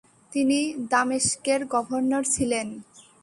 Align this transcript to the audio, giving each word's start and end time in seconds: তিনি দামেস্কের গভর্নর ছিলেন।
তিনি 0.31 0.59
দামেস্কের 0.91 1.61
গভর্নর 1.65 2.23
ছিলেন। 2.25 2.67